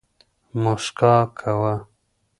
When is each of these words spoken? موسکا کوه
موسکا 0.61 1.13
کوه 1.37 1.73